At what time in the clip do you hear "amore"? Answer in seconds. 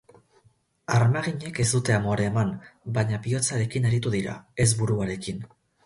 1.97-2.27